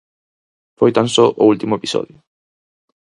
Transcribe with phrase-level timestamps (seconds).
[0.79, 2.17] Foi tan só o último episodio.